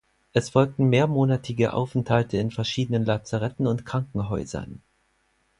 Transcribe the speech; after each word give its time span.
Es 0.33 0.49
folgten 0.49 0.89
mehrmonatige 0.89 1.73
Aufenthalte 1.73 2.37
in 2.37 2.49
verschiedenen 2.49 3.05
Lazaretten 3.05 3.67
und 3.67 3.85
Krankenhäusern. 3.85 4.81